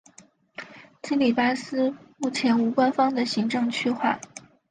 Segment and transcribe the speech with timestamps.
[1.03, 4.19] 基里巴斯目前无官方的行政区划。